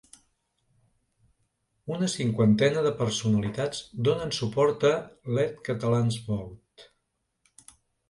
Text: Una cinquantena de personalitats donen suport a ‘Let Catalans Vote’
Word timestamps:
Una 1.97 2.09
cinquantena 2.13 2.83
de 2.87 2.95
personalitats 3.03 3.85
donen 4.09 4.35
suport 4.41 4.89
a 4.93 4.95
‘Let 5.39 5.65
Catalans 5.71 6.23
Vote’ 6.35 6.93